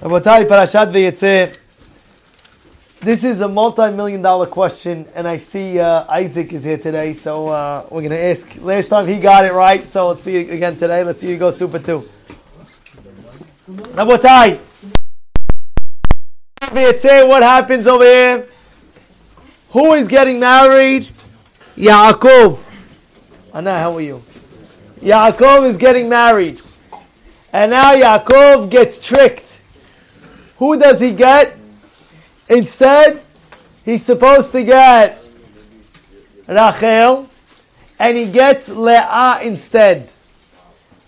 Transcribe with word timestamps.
Rabotai, 0.00 0.46
Parashat 0.46 0.92
V'yetzeh. 0.92 1.56
This 3.00 3.24
is 3.24 3.40
a 3.40 3.48
multi-million 3.48 4.20
dollar 4.20 4.44
question, 4.44 5.06
and 5.14 5.26
I 5.26 5.38
see 5.38 5.80
uh, 5.80 6.04
Isaac 6.10 6.52
is 6.52 6.64
here 6.64 6.76
today, 6.76 7.14
so 7.14 7.48
uh, 7.48 7.86
we're 7.90 8.02
going 8.02 8.10
to 8.10 8.22
ask. 8.22 8.56
Last 8.60 8.88
time 8.88 9.06
he 9.06 9.18
got 9.18 9.46
it 9.46 9.54
right, 9.54 9.88
so 9.88 10.08
let's 10.08 10.22
see 10.22 10.36
it 10.36 10.50
again 10.50 10.76
today. 10.76 11.02
Let's 11.02 11.22
see 11.22 11.28
who 11.28 11.38
goes 11.38 11.54
two 11.54 11.66
for 11.68 11.78
two. 11.78 12.06
Rabotai, 13.70 14.60
V'yetzeh, 16.60 17.26
what 17.26 17.42
happens 17.42 17.86
over 17.86 18.04
here? 18.04 18.48
Who 19.70 19.94
is 19.94 20.08
getting 20.08 20.38
married? 20.38 21.08
Yaakov. 21.74 22.70
Anna, 23.54 23.78
how 23.78 23.94
are 23.94 24.00
you? 24.02 24.22
Yaakov 25.00 25.66
is 25.66 25.78
getting 25.78 26.10
married. 26.10 26.60
And 27.50 27.70
now 27.70 27.94
Yaakov 27.94 28.68
gets 28.68 28.98
tricked. 28.98 29.55
Who 30.58 30.78
does 30.78 31.00
he 31.00 31.12
get? 31.12 31.56
Instead, 32.48 33.22
he's 33.84 34.02
supposed 34.02 34.52
to 34.52 34.62
get 34.62 35.18
Rachel, 36.46 37.28
and 37.98 38.16
he 38.16 38.26
gets 38.26 38.68
Leah 38.68 39.40
instead. 39.42 40.12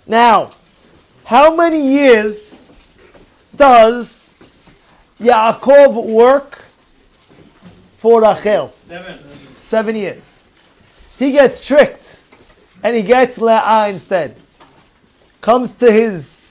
Now, 0.06 0.50
how 1.24 1.54
many 1.54 1.80
years 1.80 2.64
does 3.54 4.38
Yaakov 5.20 6.04
work 6.04 6.64
for 7.96 8.22
Rachel? 8.22 8.72
Seven. 8.88 9.18
Seven 9.56 9.96
years. 9.96 10.44
He 11.18 11.32
gets 11.32 11.66
tricked, 11.66 12.22
and 12.82 12.96
he 12.96 13.02
gets 13.02 13.38
Leah 13.38 13.88
instead. 13.88 14.36
Comes 15.40 15.74
to 15.74 15.90
his 15.90 16.42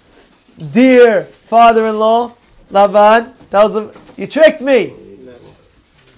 dear 0.71 1.23
father-in-law, 1.23 2.33
Lavan, 2.71 3.33
tells 3.49 3.75
him, 3.75 3.91
you 4.17 4.27
tricked 4.27 4.61
me. 4.61 4.93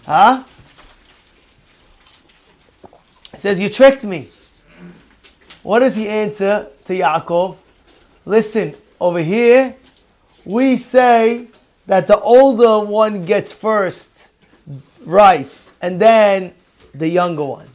Huh? 0.06 0.44
He 3.32 3.38
says, 3.38 3.62
you 3.62 3.70
tricked 3.70 4.04
me. 4.04 4.30
What 5.64 5.80
does 5.80 5.96
he 5.96 6.08
answer 6.08 6.68
to 6.86 6.94
Yaakov? 6.94 7.58
Listen, 8.26 8.76
over 9.00 9.20
here, 9.20 9.76
we 10.46 10.78
say 10.78 11.48
that 11.86 12.08
the 12.08 12.20
older 12.20 12.86
one 12.86 13.26
gets 13.26 13.52
first 13.54 14.30
rights, 15.06 15.74
and 15.82 16.00
then 16.00 16.54
the 16.94 17.08
younger 17.08 17.44
one. 17.44 17.68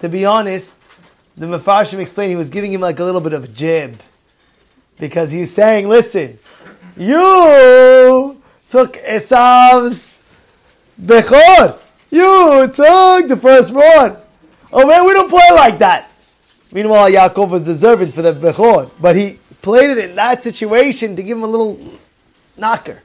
To 0.00 0.08
be 0.08 0.24
honest, 0.24 0.88
the 1.36 1.46
Mefarshim 1.46 1.98
explained 1.98 2.30
he 2.30 2.36
was 2.36 2.50
giving 2.50 2.72
him 2.72 2.80
like 2.80 2.98
a 2.98 3.04
little 3.04 3.20
bit 3.20 3.32
of 3.32 3.44
a 3.44 3.48
jib. 3.48 4.00
Because 4.98 5.30
he's 5.30 5.52
saying, 5.52 5.88
listen, 5.88 6.38
you 6.96 8.40
took 8.68 8.94
Esav's 8.94 10.24
Bechor. 11.00 11.78
You 12.10 12.68
took 12.68 13.28
the 13.28 13.36
firstborn. 13.40 14.16
Oh 14.72 14.86
man, 14.86 15.06
we 15.06 15.12
don't 15.12 15.28
play 15.28 15.48
like 15.52 15.78
that. 15.78 16.10
Meanwhile, 16.72 17.10
Yaakov 17.10 17.50
was 17.50 17.62
deserving 17.62 18.10
for 18.12 18.22
the 18.22 18.32
Bechor. 18.32 18.90
But 19.00 19.16
he 19.16 19.38
played 19.62 19.90
it 19.90 20.10
in 20.10 20.16
that 20.16 20.42
situation 20.42 21.16
to 21.16 21.22
give 21.22 21.38
him 21.38 21.44
a 21.44 21.46
little 21.46 21.78
knocker. 22.56 23.02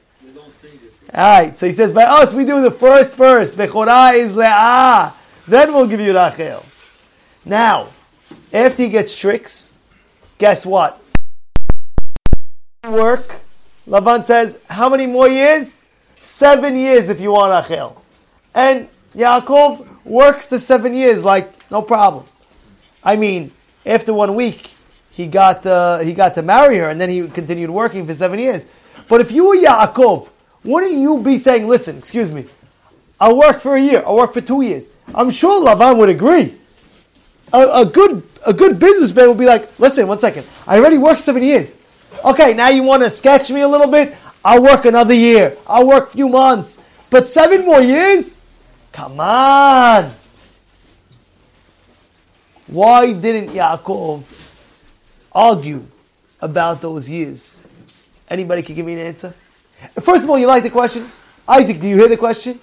Alright, 1.14 1.56
so 1.56 1.66
he 1.66 1.72
says, 1.72 1.92
by 1.92 2.04
us 2.04 2.34
we 2.34 2.46
do 2.46 2.62
the 2.62 2.70
first 2.70 3.16
first. 3.18 3.56
Bechorah 3.56 4.14
is 4.14 4.32
Le'ah. 4.32 5.12
Then 5.46 5.74
we'll 5.74 5.86
give 5.86 6.00
you 6.00 6.14
Rachel. 6.14 6.64
Now, 7.44 7.88
after 8.52 8.84
he 8.84 8.88
gets 8.88 9.14
tricks, 9.14 9.74
guess 10.38 10.64
what? 10.64 11.02
Work. 12.88 13.41
Laban 13.86 14.22
says, 14.22 14.60
how 14.68 14.88
many 14.88 15.06
more 15.06 15.28
years? 15.28 15.84
Seven 16.20 16.76
years 16.76 17.10
if 17.10 17.20
you 17.20 17.32
want 17.32 17.68
Rachel. 17.70 18.02
And 18.54 18.88
Yaakov 19.14 20.04
works 20.04 20.46
the 20.46 20.58
seven 20.58 20.94
years 20.94 21.24
like 21.24 21.70
no 21.70 21.82
problem. 21.82 22.24
I 23.02 23.16
mean, 23.16 23.50
after 23.84 24.14
one 24.14 24.34
week, 24.34 24.74
he 25.10 25.26
got 25.26 25.66
uh, 25.66 25.98
he 25.98 26.14
got 26.14 26.34
to 26.36 26.42
marry 26.42 26.78
her, 26.78 26.88
and 26.88 27.00
then 27.00 27.10
he 27.10 27.26
continued 27.28 27.70
working 27.70 28.06
for 28.06 28.14
seven 28.14 28.38
years. 28.38 28.66
But 29.08 29.20
if 29.20 29.32
you 29.32 29.48
were 29.48 29.56
Yaakov, 29.56 30.30
wouldn't 30.64 30.94
you 30.94 31.18
be 31.18 31.36
saying, 31.36 31.68
"Listen, 31.68 31.98
excuse 31.98 32.30
me, 32.30 32.46
I'll 33.20 33.36
work 33.36 33.60
for 33.60 33.74
a 33.74 33.80
year, 33.80 34.02
I'll 34.06 34.16
work 34.16 34.32
for 34.32 34.40
two 34.40 34.62
years"? 34.62 34.88
I'm 35.14 35.30
sure 35.30 35.62
Lavan 35.62 35.98
would 35.98 36.08
agree. 36.08 36.54
A, 37.52 37.82
a 37.82 37.84
good 37.84 38.22
a 38.46 38.54
good 38.54 38.78
businessman 38.78 39.28
would 39.28 39.38
be 39.38 39.44
like, 39.44 39.78
"Listen, 39.78 40.06
one 40.06 40.18
second, 40.18 40.46
I 40.66 40.78
already 40.78 40.96
worked 40.96 41.20
seven 41.20 41.42
years. 41.42 41.81
Okay, 42.24 42.54
now 42.54 42.68
you 42.68 42.82
want 42.82 43.02
to 43.02 43.10
sketch 43.10 43.50
me 43.50 43.60
a 43.60 43.68
little 43.68 43.90
bit? 43.90 44.16
I'll 44.44 44.62
work 44.62 44.84
another 44.84 45.14
year. 45.14 45.56
I'll 45.66 45.86
work 45.86 46.08
a 46.08 46.10
few 46.10 46.28
months, 46.28 46.80
but 47.10 47.26
seven 47.26 47.64
more 47.64 47.80
years." 47.80 48.42
Come 48.92 49.20
on. 49.20 50.12
Why 52.66 53.12
didn't 53.12 53.50
Yaakov 53.50 54.24
argue 55.32 55.84
about 56.40 56.80
those 56.80 57.08
years? 57.10 57.62
Anybody 58.28 58.62
can 58.62 58.74
give 58.74 58.86
me 58.86 58.94
an 58.94 58.98
answer? 59.00 59.34
First 60.00 60.24
of 60.24 60.30
all, 60.30 60.38
you 60.38 60.46
like 60.46 60.62
the 60.62 60.70
question? 60.70 61.10
Isaac, 61.46 61.80
do 61.80 61.88
you 61.88 61.96
hear 61.96 62.08
the 62.08 62.16
question? 62.16 62.60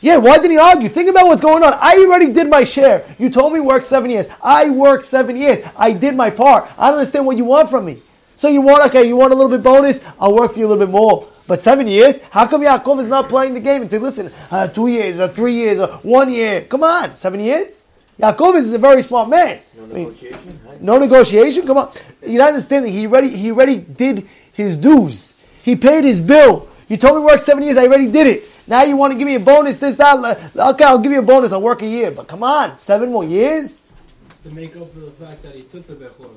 Yeah, 0.00 0.16
why 0.18 0.36
didn't 0.36 0.52
he 0.52 0.58
argue? 0.58 0.88
Think 0.88 1.08
about 1.08 1.26
what's 1.26 1.40
going 1.40 1.62
on. 1.62 1.72
I 1.80 2.04
already 2.06 2.32
did 2.32 2.48
my 2.48 2.64
share. 2.64 3.04
You 3.18 3.30
told 3.30 3.52
me 3.52 3.60
work 3.60 3.84
seven 3.84 4.10
years. 4.10 4.28
I 4.42 4.70
worked 4.70 5.06
seven 5.06 5.36
years. 5.36 5.66
I 5.76 5.92
did 5.92 6.14
my 6.14 6.30
part. 6.30 6.70
I 6.76 6.88
don't 6.88 6.98
understand 6.98 7.26
what 7.26 7.36
you 7.36 7.44
want 7.44 7.70
from 7.70 7.86
me. 7.86 8.02
So 8.44 8.50
you 8.50 8.60
want, 8.60 8.84
okay, 8.90 9.08
you 9.08 9.16
want 9.16 9.32
a 9.32 9.36
little 9.36 9.50
bit 9.50 9.62
bonus? 9.62 10.04
I'll 10.20 10.34
work 10.34 10.52
for 10.52 10.58
you 10.58 10.66
a 10.66 10.68
little 10.68 10.86
bit 10.86 10.92
more. 10.92 11.26
But 11.46 11.62
seven 11.62 11.86
years? 11.86 12.20
How 12.30 12.46
come 12.46 12.60
Yaakov 12.60 13.00
is 13.00 13.08
not 13.08 13.30
playing 13.30 13.54
the 13.54 13.60
game 13.60 13.80
and 13.80 13.90
say, 13.90 13.96
listen, 13.96 14.30
uh, 14.50 14.68
two 14.68 14.88
years, 14.88 15.18
or 15.18 15.28
three 15.28 15.54
years, 15.54 15.78
or 15.78 15.86
one 16.02 16.30
year? 16.30 16.60
Come 16.60 16.82
on, 16.82 17.16
seven 17.16 17.40
years? 17.40 17.80
Yaakov 18.20 18.56
is 18.56 18.74
a 18.74 18.78
very 18.78 19.00
smart 19.00 19.30
man. 19.30 19.60
No 19.74 19.84
I 19.84 19.86
mean, 19.86 20.08
negotiation. 20.08 20.60
huh? 20.66 20.74
no 20.78 20.98
negotiation. 20.98 21.66
Come 21.66 21.78
on, 21.78 21.90
you 22.26 22.36
don't 22.36 22.48
understand 22.48 22.84
that 22.84 22.90
he 22.90 23.06
already 23.06 23.30
he 23.30 23.50
already 23.50 23.78
did 23.78 24.28
his 24.52 24.76
dues. 24.76 25.36
He 25.62 25.74
paid 25.74 26.04
his 26.04 26.20
bill. 26.20 26.68
You 26.88 26.98
told 26.98 27.16
me 27.16 27.24
work 27.24 27.40
seven 27.40 27.62
years. 27.62 27.78
I 27.78 27.86
already 27.86 28.12
did 28.12 28.26
it. 28.26 28.42
Now 28.66 28.82
you 28.82 28.98
want 28.98 29.14
to 29.14 29.18
give 29.18 29.24
me 29.26 29.36
a 29.36 29.40
bonus? 29.40 29.78
This 29.78 29.94
that? 29.94 30.54
Okay, 30.54 30.84
I'll 30.84 30.98
give 30.98 31.12
you 31.12 31.20
a 31.20 31.22
bonus. 31.22 31.52
I'll 31.52 31.62
work 31.62 31.80
a 31.80 31.86
year. 31.86 32.10
But 32.10 32.28
come 32.28 32.42
on, 32.42 32.78
seven 32.78 33.10
more 33.10 33.24
years. 33.24 33.80
It's 34.28 34.40
to 34.40 34.50
make 34.50 34.76
up 34.76 34.92
for 34.92 35.00
the 35.00 35.12
fact 35.12 35.42
that 35.44 35.54
he 35.54 35.62
took 35.62 35.86
the 35.86 35.94
Bechor. 35.94 36.28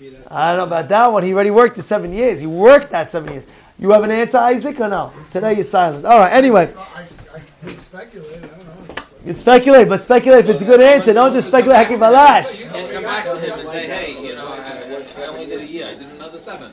Maybe 0.00 0.14
that's 0.14 0.32
I 0.32 0.56
don't 0.56 0.58
know 0.58 0.76
about 0.76 0.88
that 0.88 1.12
one. 1.12 1.22
He 1.22 1.34
already 1.34 1.50
worked 1.50 1.76
the 1.76 1.82
seven 1.82 2.12
years. 2.12 2.40
He 2.40 2.46
worked 2.46 2.90
that 2.92 3.10
seven 3.10 3.32
years. 3.32 3.48
You 3.78 3.90
have 3.90 4.02
an 4.02 4.10
answer, 4.10 4.38
Isaac, 4.38 4.80
or 4.80 4.88
no? 4.88 5.12
Today 5.30 5.54
you're 5.54 5.64
silent. 5.64 6.04
All 6.04 6.18
right. 6.18 6.32
Anyway, 6.32 6.72
I, 6.76 7.04
I 7.34 7.40
could 7.62 7.80
speculate. 7.80 8.36
I 8.36 8.46
don't 8.46 8.96
know. 8.96 9.04
you 9.24 9.32
speculate, 9.32 9.88
but 9.88 10.00
speculate 10.00 10.44
if 10.44 10.50
it's 10.50 10.62
a 10.62 10.64
good 10.64 10.80
answer. 10.80 11.12
Don't 11.12 11.32
just 11.32 11.48
speculate. 11.48 11.86
Haki 11.86 11.98
balash. 11.98 12.64
And 12.74 12.92
come 12.92 13.02
back 13.02 13.24
to 13.24 13.38
him 13.38 13.58
and 13.58 13.68
say, 13.68 13.86
hey, 13.86 14.26
you 14.26 14.34
know, 14.34 14.46
I, 14.46 15.04
I 15.18 15.26
only 15.26 15.46
did 15.46 15.60
a 15.60 15.66
year. 15.66 15.86
I 15.88 15.94
did 15.94 16.06
another 16.12 16.40
seven. 16.40 16.72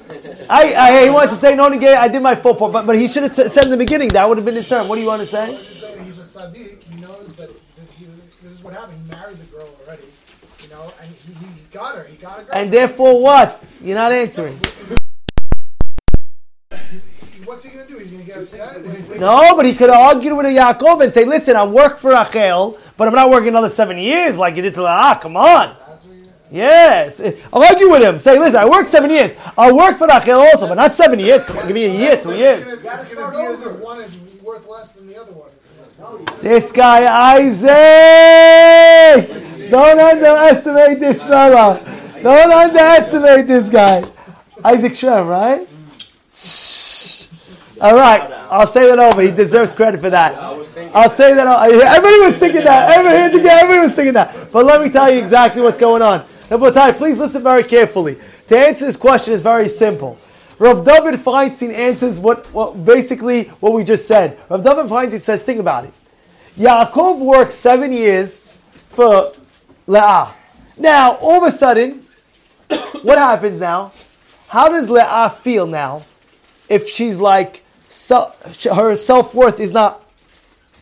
I, 0.50 0.74
I, 0.74 1.04
he 1.04 1.10
wants 1.10 1.34
to 1.34 1.40
say 1.40 1.56
no 1.56 1.68
negate. 1.68 1.98
I 1.98 2.08
did 2.08 2.22
my 2.22 2.36
full 2.36 2.56
part, 2.56 2.72
but, 2.72 2.86
but 2.86 2.96
he 2.96 3.08
should 3.08 3.24
have 3.24 3.34
said 3.34 3.66
in 3.66 3.72
the 3.72 3.78
beginning 3.78 4.10
that 4.10 4.28
would 4.28 4.38
have 4.38 4.46
been 4.46 4.56
his 4.56 4.70
term. 4.70 4.88
What 4.88 4.96
do 4.96 5.02
you 5.02 5.08
want 5.08 5.22
to 5.22 5.28
say? 5.28 5.48
He's 6.04 6.18
a 6.20 6.22
Sadiq. 6.22 6.84
He 6.84 7.02
knows 7.02 7.34
that 7.36 7.50
this, 7.76 7.92
he, 7.94 8.06
this 8.42 8.52
is 8.52 8.64
what 8.64 8.74
happened. 8.74 9.00
He 9.04 9.12
married 9.12 9.38
the 9.38 9.46
girl 9.46 9.70
already. 9.86 10.04
You 10.68 10.76
know, 10.76 10.92
and 11.02 11.10
he, 11.10 11.34
he 11.34 11.46
got 11.72 11.96
her. 11.96 12.04
He 12.04 12.18
got 12.18 12.40
a 12.40 12.44
girl. 12.44 12.52
And 12.54 12.74
therefore, 12.74 13.24
what? 13.24 13.64
You're 13.82 13.96
not 13.96 14.12
answering. 14.12 14.60
What's 17.46 17.64
he 17.64 17.74
going 17.74 17.88
to 17.88 17.94
do? 17.94 18.00
He's 18.00 18.12
going 18.12 18.26
to 18.26 18.28
get 18.28 18.38
upset? 18.40 18.84
No, 19.18 19.56
but 19.56 19.66
he 19.66 19.74
could 19.74 19.90
have 19.90 20.02
argued 20.02 20.36
with 20.36 20.46
a 20.46 20.50
Yaakov 20.50 21.02
and 21.02 21.14
say, 21.14 21.24
"Listen, 21.24 21.56
I 21.56 21.64
work 21.66 21.98
for 21.98 22.12
Rachel, 22.12 22.78
but 22.98 23.08
I'm 23.08 23.16
not 23.16 23.30
working 23.30 23.48
another 23.48 23.70
seven 23.70 23.98
years 23.98 24.38
like 24.38 24.58
you 24.58 24.62
did 24.62 24.74
to 24.74 24.86
Ah, 24.86 25.18
come 25.22 25.38
on." 25.38 25.74
That's 25.88 26.04
what 26.04 26.18
you're. 26.18 26.26
Yes, 26.52 27.22
I'll 27.54 27.64
argue 27.64 27.90
with 27.90 28.04
him. 28.04 28.20
Say, 28.20 28.38
"Listen, 28.38 28.58
I 28.60 28.66
worked 28.68 28.90
seven 28.90 29.10
years. 29.10 29.34
I'll 29.58 29.74
work 29.78 29.98
for 29.98 30.08
Rachel 30.08 30.42
also, 30.42 30.68
but 30.68 30.76
not 30.76 30.92
seven 30.92 31.20
years. 31.20 31.46
Come 31.46 31.58
on, 31.60 31.68
give 31.68 31.76
me 31.76 31.86
a 31.86 31.94
year, 31.98 32.18
two 32.22 32.36
years." 32.36 32.66
That's 32.84 33.14
going 33.14 33.32
to 33.32 33.38
be 33.38 33.44
as 33.46 33.66
if 33.66 33.80
one 33.80 34.02
is 34.02 34.14
worth 34.44 34.68
less 34.68 34.92
than 34.92 35.08
the 35.08 35.16
other 35.22 35.32
one. 35.32 35.50
This 36.42 36.74
guy, 36.74 37.38
Isaac! 37.38 37.70
Don't 39.70 40.00
underestimate 40.00 41.00
this 41.00 41.24
fella. 41.24 41.82
Don't 42.22 42.52
underestimate 42.52 43.48
this 43.48 43.70
guy. 43.70 44.04
Isaac 44.64 44.94
Shrem, 44.94 45.28
right? 45.28 45.68
All 47.80 47.96
right, 47.96 48.22
I'll 48.50 48.66
say 48.66 48.88
that 48.88 48.98
over. 48.98 49.22
He 49.22 49.32
deserves 49.32 49.74
credit 49.74 50.02
for 50.02 50.10
that. 50.10 50.36
I'll 50.96 51.10
say 51.10 51.34
that. 51.34 51.48
Over. 51.48 51.84
Everybody 51.84 52.20
was 52.20 52.38
thinking 52.38 52.64
that. 52.64 52.98
Everybody, 52.98 53.48
everybody 53.48 53.80
was 53.80 53.94
thinking 53.94 54.14
that. 54.14 54.52
But 54.52 54.66
let 54.66 54.82
me 54.82 54.90
tell 54.90 55.12
you 55.12 55.20
exactly 55.20 55.62
what's 55.62 55.78
going 55.78 56.02
on. 56.02 56.26
Now, 56.50 56.58
Botai, 56.58 56.98
please 56.98 57.20
listen 57.20 57.44
very 57.44 57.64
carefully. 57.64 58.18
To 58.48 58.58
answer 58.58 58.86
this 58.86 58.98
question 58.98 59.34
is 59.34 59.42
very 59.42 59.70
simple. 59.70 60.18
Rav 60.60 60.84
David 60.84 61.20
Feinstein 61.20 61.72
answers 61.72 62.20
what, 62.20 62.46
what 62.48 62.84
basically 62.84 63.44
what 63.60 63.74
we 63.74 63.84
just 63.84 64.08
said. 64.08 64.40
Rav 64.50 64.64
David 64.64 64.88
Feinstein 64.88 65.20
says, 65.20 65.44
think 65.44 65.60
about 65.60 65.86
it. 65.86 65.94
Yaakov 66.58 67.20
worked 67.20 67.52
seven 67.52 67.92
years 67.92 68.48
for 68.88 69.32
Leah. 69.88 70.34
Now, 70.78 71.14
all 71.16 71.44
of 71.44 71.48
a 71.48 71.52
sudden, 71.52 72.06
what 73.02 73.18
happens 73.18 73.60
now? 73.60 73.94
How 74.48 74.70
does 74.70 74.90
Leah 74.90 75.30
feel 75.30 75.66
now 75.66 76.06
if 76.70 76.88
she's 76.88 77.20
like 77.20 77.64
so, 77.88 78.32
her 78.74 78.96
self 78.96 79.34
worth 79.34 79.60
is 79.60 79.72
not 79.72 80.04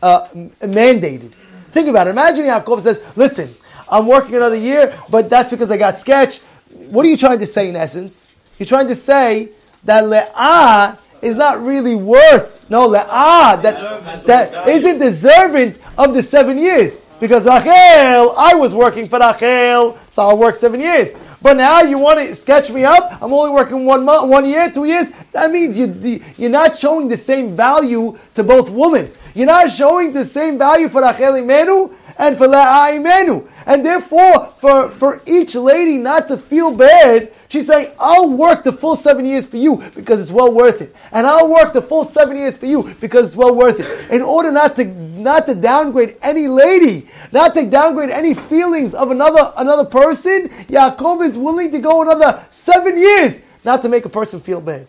uh, 0.02 0.26
mandated. 0.60 1.32
Think 1.70 1.88
about 1.88 2.08
it. 2.08 2.10
Imagine 2.10 2.46
Yaakov 2.46 2.80
says, 2.80 3.00
"Listen, 3.16 3.54
I'm 3.88 4.06
working 4.06 4.34
another 4.34 4.56
year, 4.56 4.98
but 5.08 5.30
that's 5.30 5.50
because 5.50 5.70
I 5.70 5.76
got 5.76 5.96
sketch." 5.96 6.40
What 6.88 7.06
are 7.06 7.08
you 7.08 7.16
trying 7.16 7.38
to 7.38 7.46
say 7.46 7.68
in 7.68 7.76
essence? 7.76 8.34
You're 8.58 8.66
trying 8.66 8.88
to 8.88 8.94
say 8.94 9.50
that 9.84 10.04
le'ah 10.04 10.98
is 11.22 11.36
not 11.36 11.62
really 11.62 11.94
worth 11.94 12.68
no 12.68 12.88
le'ah 12.88 13.60
that 13.62 14.26
that 14.26 14.68
isn't 14.68 14.98
deserving 14.98 15.74
of 15.96 16.12
the 16.12 16.22
seven 16.22 16.58
years 16.58 17.00
because 17.20 17.46
Rachel, 17.46 18.34
I 18.36 18.54
was 18.54 18.74
working 18.74 19.08
for 19.08 19.18
Rachel, 19.18 19.98
so 20.08 20.22
I'll 20.22 20.38
work 20.38 20.56
seven 20.56 20.80
years. 20.80 21.14
But 21.40 21.56
now 21.56 21.82
you 21.82 21.98
want 21.98 22.18
to 22.20 22.34
sketch 22.34 22.70
me 22.70 22.84
up? 22.84 23.22
I'm 23.22 23.32
only 23.32 23.50
working 23.50 23.84
one 23.84 24.04
month, 24.04 24.28
one 24.28 24.46
year, 24.46 24.70
two 24.70 24.84
years. 24.84 25.10
That 25.32 25.50
means 25.50 25.78
you, 25.78 26.20
you're 26.36 26.50
not 26.50 26.78
showing 26.78 27.08
the 27.08 27.16
same 27.16 27.54
value 27.54 28.18
to 28.34 28.42
both 28.42 28.70
women. 28.70 29.10
You're 29.34 29.46
not 29.46 29.70
showing 29.70 30.12
the 30.12 30.24
same 30.24 30.58
value 30.58 30.88
for 30.88 31.02
Rachel 31.02 31.34
Imenu 31.34 31.94
and 32.18 32.36
for 32.36 32.48
Leah 32.48 32.98
Imenu. 32.98 33.48
And 33.66 33.84
therefore, 33.84 34.46
for, 34.52 34.88
for 34.88 35.20
each 35.26 35.56
lady 35.56 35.98
not 35.98 36.28
to 36.28 36.36
feel 36.36 36.74
bad, 36.74 37.32
she's 37.48 37.66
saying, 37.66 37.92
I'll 37.98 38.30
work 38.30 38.62
the 38.62 38.72
full 38.72 38.94
seven 38.94 39.24
years 39.24 39.44
for 39.44 39.56
you 39.56 39.82
because 39.96 40.20
it's 40.22 40.30
well 40.30 40.52
worth 40.52 40.80
it. 40.80 40.94
And 41.10 41.26
I'll 41.26 41.50
work 41.50 41.72
the 41.72 41.82
full 41.82 42.04
seven 42.04 42.36
years 42.36 42.56
for 42.56 42.66
you 42.66 42.94
because 43.00 43.26
it's 43.26 43.36
well 43.36 43.52
worth 43.52 43.80
it. 43.80 44.14
In 44.14 44.22
order 44.22 44.52
not 44.52 44.76
to 44.76 44.84
not 44.84 45.46
to 45.46 45.54
downgrade 45.56 46.16
any 46.22 46.46
lady, 46.46 47.08
not 47.32 47.54
to 47.54 47.68
downgrade 47.68 48.10
any 48.10 48.34
feelings 48.34 48.94
of 48.94 49.10
another 49.10 49.52
another 49.56 49.84
person, 49.84 50.48
Yaakov 50.68 51.28
is 51.28 51.36
willing 51.36 51.72
to 51.72 51.80
go 51.80 52.02
another 52.02 52.46
seven 52.50 52.96
years 52.96 53.42
not 53.64 53.82
to 53.82 53.88
make 53.88 54.04
a 54.04 54.08
person 54.08 54.38
feel 54.38 54.60
bad. 54.60 54.86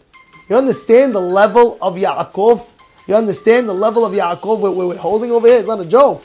You 0.50 0.56
understand 0.56 1.14
the 1.14 1.22
level 1.22 1.80
of 1.82 1.96
Yaakov? 1.96 2.68
You 3.08 3.16
understand 3.16 3.68
the 3.68 3.74
level 3.74 4.06
of 4.06 4.14
Yaakov 4.14 4.60
we're, 4.60 4.72
we're 4.72 4.98
holding 4.98 5.32
over 5.32 5.48
here? 5.48 5.58
It's 5.58 5.68
not 5.68 5.80
a 5.80 5.86
joke. 5.86 6.24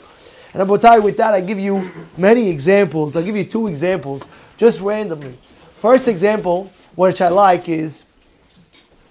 And 0.53 0.61
Abotai, 0.61 1.03
with 1.03 1.17
that, 1.17 1.33
I 1.33 1.41
give 1.41 1.59
you 1.59 1.91
many 2.15 2.49
examples. 2.49 3.15
I'll 3.15 3.23
give 3.23 3.35
you 3.35 3.43
two 3.43 3.67
examples, 3.67 4.27
just 4.55 4.81
randomly. 4.81 5.37
First 5.75 6.07
example, 6.07 6.71
which 6.95 7.21
I 7.21 7.29
like, 7.29 7.67
is 7.67 8.05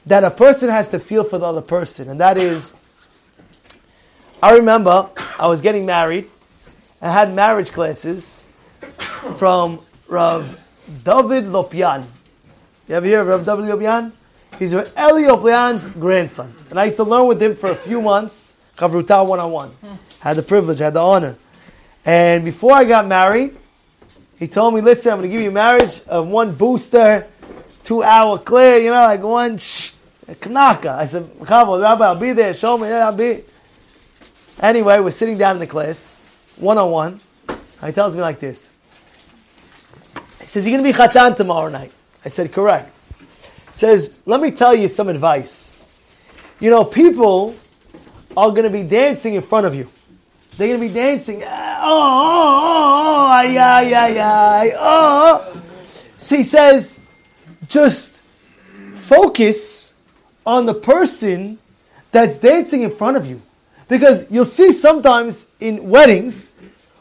that 0.06 0.22
a 0.22 0.30
person 0.30 0.70
has 0.70 0.88
to 0.90 1.00
feel 1.00 1.24
for 1.24 1.38
the 1.38 1.46
other 1.46 1.60
person. 1.60 2.08
And 2.10 2.20
that 2.20 2.38
is, 2.38 2.74
I 4.40 4.56
remember 4.56 5.10
I 5.38 5.48
was 5.48 5.62
getting 5.62 5.84
married. 5.84 6.30
I 7.00 7.10
had 7.10 7.34
marriage 7.34 7.72
classes 7.72 8.44
from 9.36 9.80
Rav 10.06 10.56
David 11.04 11.44
Lopian. 11.44 12.06
You 12.86 12.94
ever 12.94 13.06
hear 13.06 13.20
of 13.22 13.26
Rav 13.26 13.44
David 13.44 13.64
Lopian? 13.64 14.12
He's 14.60 14.72
Eli 14.74 15.26
Lopian's 15.26 15.86
grandson. 15.86 16.54
And 16.70 16.78
I 16.78 16.84
used 16.84 16.96
to 16.96 17.04
learn 17.04 17.26
with 17.26 17.42
him 17.42 17.56
for 17.56 17.70
a 17.70 17.74
few 17.74 18.00
months, 18.00 18.56
Chavruta 18.76 19.26
one 19.26 19.40
on 19.40 19.50
one 19.50 19.70
had 20.22 20.36
the 20.36 20.42
privilege, 20.42 20.78
had 20.78 20.94
the 20.94 21.00
honor. 21.00 21.34
And 22.04 22.44
before 22.44 22.72
I 22.74 22.84
got 22.84 23.08
married, 23.08 23.56
he 24.38 24.46
told 24.46 24.72
me, 24.72 24.80
listen, 24.80 25.10
I'm 25.10 25.19
going 25.19 25.28
to 25.28 25.36
give 25.36 25.42
you 25.42 25.50
marriage 25.50 26.00
of 26.06 26.28
one 26.28 26.54
booster, 26.54 27.26
two 27.82 28.04
hour 28.04 28.38
clear, 28.38 28.76
you 28.76 28.90
know, 28.90 29.02
like 29.02 29.20
one 29.20 29.58
shh, 29.58 29.90
knaka. 30.46 30.92
I 30.92 31.06
said, 31.06 31.28
Rabbi, 31.40 32.04
I'll 32.04 32.14
be 32.14 32.32
there, 32.32 32.54
show 32.54 32.78
me, 32.78 32.88
yeah, 32.88 33.06
I'll 33.06 33.16
be. 33.16 33.40
Anyway, 34.60 35.00
we're 35.00 35.10
sitting 35.10 35.36
down 35.36 35.56
in 35.56 35.60
the 35.60 35.66
class, 35.66 36.08
one 36.54 36.78
on 36.78 36.92
one. 36.92 37.20
He 37.84 37.90
tells 37.90 38.14
me 38.14 38.22
like 38.22 38.38
this. 38.38 38.70
He 40.40 40.46
says, 40.46 40.64
You're 40.64 40.78
going 40.78 40.92
to 40.92 40.96
be 40.96 40.96
khatan 40.96 41.36
tomorrow 41.36 41.69
night. 41.69 41.92
I 42.24 42.28
said, 42.28 42.52
Correct. 42.52 42.96
He 43.19 43.72
says, 43.72 44.14
Let 44.24 44.40
me 44.40 44.52
tell 44.52 44.72
you 44.72 44.86
some 44.86 45.08
advice. 45.08 45.76
You 46.60 46.70
know, 46.70 46.84
people 46.84 47.56
are 48.36 48.50
going 48.50 48.62
to 48.62 48.70
be 48.70 48.84
dancing 48.84 49.34
in 49.34 49.42
front 49.42 49.66
of 49.66 49.74
you. 49.74 49.88
They're 50.56 50.69
going 50.69 50.81
to 50.81 50.87
be 50.87 50.93
dancing. 50.93 51.43
Oh, 51.44 51.49
oh, 51.49 53.26
oh, 53.26 53.28
ay, 53.31 53.56
ay, 53.56 53.94
ay, 53.94 54.19
ay, 54.20 54.72
oh. 54.78 55.62
So 56.19 56.37
he 56.37 56.43
says, 56.43 57.00
just 57.69 58.20
focus 58.94 59.94
on 60.44 60.66
the 60.66 60.75
person 60.75 61.58
that's 62.10 62.38
dancing 62.38 62.82
in 62.82 62.90
front 62.90 63.16
of 63.16 63.26
you. 63.26 63.40
Because 63.88 64.31
you'll 64.31 64.44
see 64.44 64.72
sometimes 64.72 65.50
in 65.58 65.88
weddings 65.88 66.52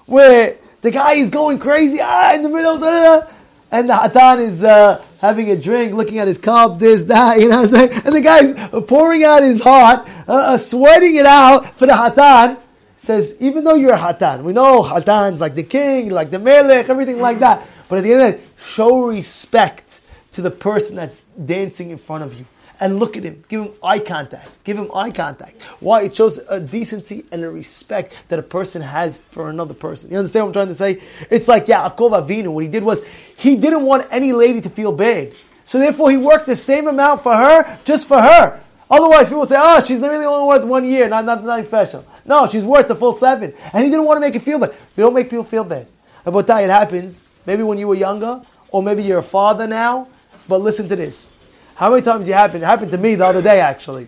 where 0.05 0.55
the 0.81 0.91
guy 0.91 1.13
is 1.13 1.29
going 1.29 1.59
crazy 1.59 1.99
ah, 2.01 2.33
in 2.33 2.43
the 2.43 2.49
middle, 2.49 2.77
da, 2.77 3.19
da, 3.19 3.27
and 3.69 3.89
the 3.89 3.93
hatan 3.93 4.39
is 4.39 4.63
uh, 4.63 5.03
having 5.19 5.49
a 5.51 5.55
drink, 5.55 5.93
looking 5.93 6.19
at 6.19 6.27
his 6.27 6.37
cup, 6.37 6.79
this, 6.79 7.03
that, 7.03 7.39
you 7.39 7.49
know 7.49 7.61
what 7.61 7.73
I'm 7.73 7.89
saying? 7.89 8.01
And 8.05 8.15
the 8.15 8.21
guy's 8.21 8.53
pouring 8.87 9.23
out 9.23 9.43
his 9.43 9.61
heart, 9.61 10.07
uh, 10.27 10.33
uh 10.33 10.57
sweating 10.57 11.15
it 11.15 11.25
out 11.25 11.77
for 11.77 11.85
the 11.85 11.93
hatan 11.93 12.57
says, 13.01 13.35
even 13.39 13.63
though 13.63 13.73
you're 13.73 13.93
a 13.93 13.97
hatan, 13.97 14.43
we 14.43 14.53
know 14.53 14.83
hatan's 14.83 15.41
like 15.41 15.55
the 15.55 15.63
king, 15.63 16.11
like 16.11 16.29
the 16.29 16.37
melech, 16.37 16.87
everything 16.87 17.19
like 17.19 17.39
that. 17.39 17.65
But 17.89 17.97
at 17.97 18.03
the 18.03 18.13
end 18.13 18.21
of 18.21 18.31
the 18.31 18.37
day, 18.37 18.43
show 18.63 19.07
respect 19.07 19.99
to 20.33 20.41
the 20.41 20.51
person 20.51 20.97
that's 20.97 21.23
dancing 21.45 21.89
in 21.89 21.97
front 21.97 22.23
of 22.23 22.37
you. 22.37 22.45
And 22.79 22.99
look 22.99 23.17
at 23.17 23.23
him. 23.23 23.43
Give 23.47 23.65
him 23.65 23.71
eye 23.83 23.99
contact. 23.99 24.49
Give 24.63 24.77
him 24.77 24.89
eye 24.93 25.11
contact. 25.11 25.61
Why? 25.79 26.03
It 26.03 26.15
shows 26.15 26.37
a 26.49 26.59
decency 26.59 27.25
and 27.31 27.43
a 27.43 27.49
respect 27.49 28.15
that 28.29 28.37
a 28.37 28.43
person 28.43 28.81
has 28.83 29.19
for 29.19 29.49
another 29.49 29.73
person. 29.73 30.11
You 30.11 30.17
understand 30.17 30.45
what 30.45 30.49
I'm 30.49 30.53
trying 30.53 30.67
to 30.67 30.75
say? 30.75 31.01
It's 31.29 31.47
like 31.47 31.67
yeah, 31.67 31.89
Yaakov 31.89 32.27
Avinu. 32.27 32.49
What 32.49 32.63
he 32.63 32.69
did 32.69 32.83
was, 32.83 33.03
he 33.35 33.55
didn't 33.55 33.83
want 33.83 34.07
any 34.11 34.31
lady 34.31 34.61
to 34.61 34.69
feel 34.69 34.91
bad. 34.91 35.33
So 35.65 35.79
therefore, 35.79 36.11
he 36.11 36.17
worked 36.17 36.45
the 36.45 36.55
same 36.55 36.87
amount 36.87 37.21
for 37.21 37.35
her, 37.35 37.79
just 37.83 38.07
for 38.07 38.21
her. 38.21 38.59
Otherwise, 38.91 39.29
people 39.29 39.45
say, 39.45 39.55
oh, 39.57 39.79
she's 39.79 40.01
really 40.01 40.25
only 40.25 40.45
worth 40.45 40.65
one 40.65 40.83
year, 40.83 41.07
not, 41.07 41.23
not 41.23 41.41
nothing 41.45 41.65
special. 41.65 42.05
No, 42.25 42.45
she's 42.45 42.65
worth 42.65 42.89
the 42.89 42.95
full 42.95 43.13
seven. 43.13 43.53
And 43.71 43.85
he 43.85 43.89
didn't 43.89 44.05
want 44.05 44.17
to 44.17 44.21
make 44.21 44.35
it 44.35 44.41
feel 44.41 44.59
bad. 44.59 44.75
You 44.97 45.03
don't 45.03 45.13
make 45.13 45.29
people 45.29 45.45
feel 45.45 45.63
bad. 45.63 45.87
About 46.25 46.45
that, 46.47 46.63
it 46.65 46.69
happens 46.69 47.25
maybe 47.45 47.63
when 47.63 47.77
you 47.77 47.87
were 47.87 47.95
younger, 47.95 48.41
or 48.69 48.83
maybe 48.83 49.01
you're 49.01 49.19
a 49.19 49.23
father 49.23 49.65
now. 49.65 50.09
But 50.47 50.59
listen 50.59 50.89
to 50.89 50.97
this. 50.97 51.29
How 51.75 51.89
many 51.89 52.01
times 52.01 52.27
it 52.27 52.33
happened? 52.33 52.63
It 52.63 52.65
happened 52.65 52.91
to 52.91 52.97
me 52.97 53.15
the 53.15 53.25
other 53.25 53.41
day, 53.41 53.61
actually. 53.61 54.07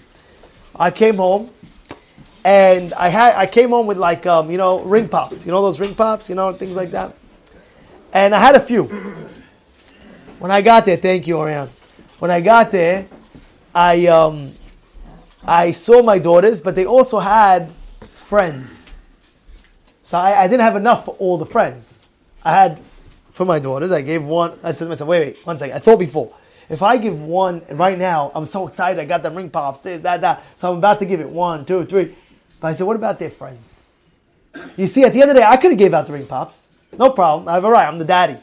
I 0.75 0.91
came 0.91 1.15
home, 1.15 1.50
and 2.44 2.94
I 2.94 3.07
had 3.07 3.36
I 3.36 3.45
came 3.45 3.69
home 3.69 3.88
with 3.88 3.97
like 3.97 4.25
um, 4.25 4.51
you 4.51 4.57
know 4.57 4.81
ring 4.81 5.07
pops, 5.07 5.45
you 5.45 5.51
know 5.51 5.62
those 5.62 5.79
ring 5.79 5.95
pops, 5.95 6.29
you 6.29 6.36
know 6.36 6.51
things 6.53 6.75
like 6.75 6.91
that. 6.91 7.15
And 8.12 8.36
I 8.36 8.39
had 8.39 8.56
a 8.56 8.59
few. 8.59 8.83
When 10.39 10.51
I 10.51 10.62
got 10.62 10.86
there, 10.86 10.97
thank 10.97 11.25
you, 11.25 11.38
Orion. 11.38 11.69
When 12.19 12.29
I 12.29 12.41
got 12.41 12.71
there, 12.71 13.07
I 13.74 14.07
um, 14.07 14.51
I 15.45 15.72
saw 15.72 16.01
my 16.01 16.19
daughters, 16.19 16.62
but 16.62 16.75
they 16.75 16.86
also 16.86 17.20
had 17.20 17.72
friends. 18.13 18.94
So 20.01 20.17
I, 20.17 20.44
I, 20.44 20.48
didn't 20.48 20.62
have 20.62 20.75
enough 20.75 21.06
for 21.06 21.15
all 21.15 21.38
the 21.38 21.46
friends. 21.46 22.06
I 22.44 22.53
had 22.53 22.82
for 23.32 23.46
my 23.46 23.60
daughters, 23.60 23.91
I 23.91 24.01
gave 24.01 24.24
one. 24.24 24.51
I 24.63 24.72
said 24.72 24.86
to 24.86 24.89
myself, 24.89 25.10
wait, 25.10 25.20
wait, 25.20 25.46
one 25.46 25.58
second. 25.58 25.75
I 25.75 25.79
thought 25.79 26.00
before. 26.00 26.34
If 26.70 26.82
I 26.82 26.98
give 26.98 27.20
one 27.20 27.62
right 27.72 27.98
now, 27.98 28.32
I'm 28.34 28.46
so 28.46 28.67
excited. 28.67 29.00
I 29.01 29.06
got 29.06 29.24
them 29.24 29.36
ring 29.36 29.50
pops, 29.50 29.82
this, 29.82 30.01
that, 30.01 30.22
that. 30.22 30.44
So 30.56 30.72
I'm 30.72 30.77
about 30.77 31.00
to 31.00 31.06
give 31.06 31.20
it 31.20 31.29
one, 31.29 31.65
two, 31.65 31.86
three. 31.86 32.15
But 32.60 32.67
I 32.67 32.74
said, 32.74 32.88
what 32.88 32.96
about 32.96 33.20
their 33.20 33.29
friends? 33.29 33.88
You 34.77 34.88
see, 34.88 35.03
at 35.03 35.13
the 35.13 35.22
end 35.22 35.32
of 35.32 35.36
the 35.36 35.41
day, 35.41 35.48
I 35.48 35.58
could 35.58 35.72
have 35.72 35.79
gave 35.79 35.94
out 35.94 36.08
the 36.08 36.13
ring 36.13 36.25
pops. 36.25 36.77
No 36.98 37.10
problem. 37.10 37.48
I 37.48 37.53
have 37.53 37.63
a 37.63 37.70
right. 37.70 37.88
I'm 37.88 37.98
the 37.98 38.06
daddy. 38.06 38.38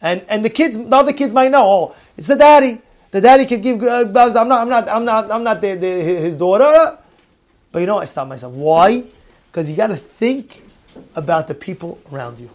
And 0.00 0.22
and 0.28 0.44
the 0.44 0.50
kids, 0.50 0.76
the 0.78 0.96
other 0.96 1.12
kids 1.12 1.32
might 1.32 1.50
know. 1.50 1.64
Oh, 1.66 1.96
it's 2.16 2.26
the 2.26 2.36
daddy. 2.36 2.80
The 3.10 3.20
daddy 3.20 3.46
can 3.46 3.60
give. 3.60 3.82
Uh, 3.82 4.04
I'm 4.06 4.48
not. 4.48 4.50
I'm 4.50 4.68
not. 4.68 4.88
I'm 4.88 5.04
not. 5.04 5.30
I'm 5.30 5.44
not 5.44 5.60
the, 5.60 5.74
the, 5.74 5.86
his 5.86 6.36
daughter. 6.36 6.98
But 7.72 7.80
you 7.80 7.86
know, 7.86 7.98
I 7.98 8.04
stopped 8.04 8.28
myself. 8.28 8.52
Why? 8.52 9.04
Because 9.50 9.70
you 9.70 9.76
got 9.76 9.88
to 9.88 9.96
think 9.96 10.62
about 11.14 11.46
the 11.46 11.54
people 11.54 11.98
around 12.12 12.40
you. 12.40 12.50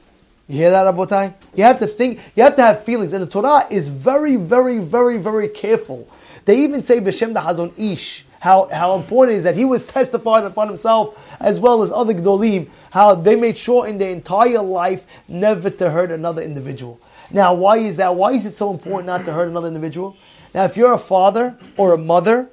You 0.48 0.58
hear 0.58 0.72
that, 0.72 0.94
Abotai? 0.94 1.34
You 1.56 1.64
have 1.64 1.80
to 1.80 1.88
think. 1.88 2.20
You 2.36 2.44
have 2.44 2.56
to 2.58 2.62
have 2.62 2.84
feelings, 2.84 3.14
and 3.14 3.24
the 3.24 3.28
Torah 3.28 3.66
is 3.72 3.88
very, 3.88 4.36
very, 4.36 4.80
very, 4.80 5.18
very 5.18 5.48
careful. 5.48 6.10
They 6.46 6.64
even 6.64 6.84
say 6.84 7.00
B'Shem 7.00 7.34
the 7.34 7.40
Hazon 7.40 7.78
Ish. 7.78 8.26
How, 8.42 8.68
how 8.74 8.96
important 8.96 9.36
it 9.36 9.38
is 9.38 9.44
that 9.44 9.56
he 9.56 9.66
was 9.66 9.84
testifying 9.84 10.48
upon 10.48 10.68
himself 10.68 11.38
as 11.40 11.60
well 11.60 11.84
as 11.84 11.92
other 11.92 12.16
Gdolim, 12.16 12.70
how 12.90 13.14
they 13.14 13.36
made 13.36 13.56
sure 13.56 13.88
in 13.88 14.00
their 14.00 14.10
entire 14.10 14.64
life 14.64 15.06
never 15.28 15.70
to 15.70 15.92
hurt 15.92 16.10
another 16.10 16.42
individual. 16.42 17.00
Now, 17.30 17.54
why 17.54 17.78
is 17.78 17.98
that? 17.98 18.16
Why 18.16 18.32
is 18.32 18.48
it 18.48 18.56
so 18.56 18.72
important 18.72 19.06
not 19.06 19.26
to 19.26 19.34
hurt 19.34 19.48
another 19.48 19.68
individual? 19.68 20.18
Now, 20.54 20.66
if 20.66 20.76
you're 20.76 20.94
a 20.94 20.98
father 20.98 21.58
or 21.78 21.94
a 21.94 21.98
mother, 21.98 22.50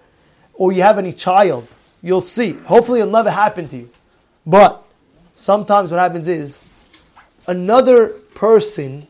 or 0.54 0.72
you 0.72 0.82
have 0.82 0.98
any 0.98 1.12
child, 1.12 1.66
you'll 2.02 2.20
see. 2.20 2.52
Hopefully, 2.52 3.00
it'll 3.00 3.12
never 3.12 3.30
happen 3.30 3.68
to 3.68 3.76
you. 3.76 3.90
But 4.44 4.82
sometimes 5.34 5.90
what 5.90 6.00
happens 6.00 6.28
is 6.28 6.66
another 7.46 8.08
person, 8.34 9.06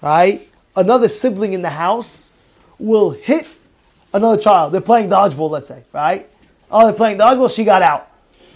right, 0.00 0.48
another 0.74 1.08
sibling 1.08 1.52
in 1.52 1.62
the 1.62 1.70
house 1.70 2.32
will 2.78 3.10
hit 3.10 3.46
another 4.14 4.40
child. 4.40 4.72
They're 4.72 4.80
playing 4.80 5.10
dodgeball, 5.10 5.50
let's 5.50 5.68
say, 5.68 5.84
right? 5.92 6.28
Oh, 6.70 6.86
they're 6.86 6.96
playing 6.96 7.18
dodgeball, 7.18 7.54
she 7.54 7.64
got 7.64 7.82
out. 7.82 8.10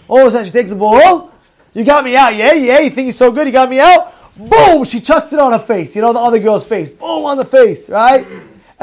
All 0.07 0.21
of 0.21 0.27
a 0.27 0.31
sudden, 0.31 0.45
she 0.45 0.51
takes 0.51 0.69
the 0.69 0.75
ball. 0.75 0.99
Oh, 1.03 1.31
you 1.73 1.83
got 1.83 2.03
me 2.03 2.15
out, 2.15 2.35
yeah, 2.35 2.53
yeah, 2.53 2.79
you 2.79 2.89
think 2.89 3.05
you're 3.05 3.13
so 3.13 3.31
good, 3.31 3.45
you 3.45 3.53
got 3.53 3.69
me 3.69 3.79
out? 3.79 4.13
Boom, 4.35 4.83
she 4.83 4.99
chucks 4.99 5.31
it 5.31 5.39
on 5.39 5.51
her 5.51 5.59
face, 5.59 5.95
you 5.95 6.01
know, 6.01 6.13
the 6.13 6.19
other 6.19 6.39
girl's 6.39 6.65
face. 6.65 6.89
Boom, 6.89 7.25
on 7.25 7.37
the 7.37 7.45
face, 7.45 7.89
right? 7.89 8.25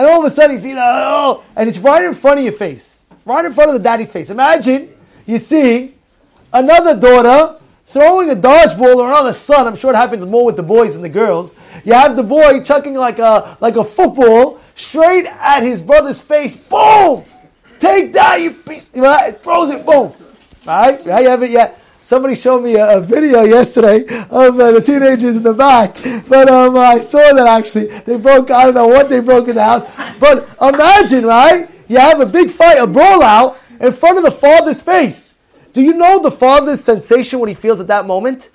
And 0.03 0.11
all 0.11 0.19
of 0.19 0.25
a 0.25 0.35
sudden, 0.35 0.57
you 0.57 0.59
see 0.61 0.75
that, 0.75 0.85
oh, 0.85 1.45
and 1.55 1.69
it's 1.69 1.79
right 1.79 2.05
in 2.05 2.13
front 2.13 2.41
of 2.41 2.45
your 2.45 2.53
face. 2.53 3.05
right 3.25 3.45
in 3.45 3.53
front 3.53 3.71
of 3.71 3.75
the 3.75 3.81
daddy's 3.81 4.11
face. 4.11 4.31
Imagine 4.31 4.93
you 5.27 5.39
see 5.39 5.95
another 6.53 6.99
daughter 6.99 7.61
throwing 7.87 8.29
a 8.29 8.35
dodgeball 8.35 8.97
or 8.97 9.07
another 9.07 9.33
son. 9.33 9.69
I'm 9.69 9.77
sure 9.77 9.93
it 9.93 9.97
happens 9.97 10.25
more 10.25 10.45
with 10.45 10.57
the 10.57 10.63
boys 10.65 10.95
than 10.95 11.03
the 11.03 11.09
girls. 11.09 11.55
You 11.85 11.93
have 11.93 12.17
the 12.17 12.25
boy 12.25 12.65
chucking 12.65 12.95
like 12.95 13.21
a 13.21 13.57
like 13.61 13.77
a 13.77 13.85
football 13.85 14.59
straight 14.75 15.27
at 15.27 15.61
his 15.61 15.81
brother's 15.81 16.21
face. 16.21 16.57
Boom! 16.57 17.25
Take 17.79 18.13
that, 18.15 18.41
you 18.41 18.55
piece! 18.55 18.93
You 18.97 19.03
know, 19.03 19.17
it 19.21 19.41
throws 19.41 19.71
it. 19.71 19.87
Boom! 19.87 20.15
Right? 20.67 21.07
Right? 21.07 21.23
You 21.23 21.29
have 21.29 21.45
it 21.45 21.53
yet? 21.53 21.81
Somebody 22.03 22.35
showed 22.35 22.65
me 22.65 22.75
a, 22.75 22.99
a 22.99 23.01
video 23.01 23.45
yesterday 23.45 24.03
of 24.29 24.59
uh, 24.59 24.73
the 24.73 24.81
teenagers 24.85 25.37
in 25.37 25.43
the 25.45 25.55
back, 25.55 25.95
but 26.27 26.49
um, 26.49 26.77
I 26.77 26.99
saw 26.99 27.33
that 27.33 27.47
actually 27.47 27.87
they 28.01 28.17
broke. 28.17 28.51
I 28.51 28.65
don't 28.65 28.75
know 28.75 28.89
what 28.89 29.09
they 29.09 29.21
broke 29.21 29.47
in 29.47 29.55
the 29.55 29.63
house, 29.63 29.85
but 30.19 30.49
imagine, 30.61 31.25
right? 31.25 31.71
You 31.87 31.99
have 31.99 32.21
a 32.21 32.27
big 32.27 32.51
fight, 32.51 32.79
a 32.79 32.89
brawl 32.89 33.23
out 33.23 33.57
in 33.81 33.93
front 33.93 34.19
of 34.19 34.25
the 34.25 34.33
father's 34.33 34.81
face. 34.81 35.39
Do 35.75 35.81
you 35.81 35.93
know 35.93 36.21
the 36.21 36.33
father's 36.33 36.83
sensation 36.83 37.39
what 37.39 37.49
he 37.49 37.55
feels 37.55 37.79
at 37.79 37.87
that 37.87 38.05
moment? 38.05 38.51